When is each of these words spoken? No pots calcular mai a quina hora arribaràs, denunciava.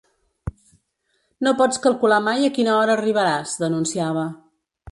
No 1.47 1.53
pots 1.59 1.83
calcular 1.83 2.19
mai 2.29 2.47
a 2.47 2.51
quina 2.57 2.73
hora 2.79 2.95
arribaràs, 3.01 3.55
denunciava. 3.65 4.25